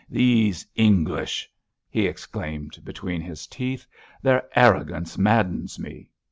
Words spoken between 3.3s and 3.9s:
teeth.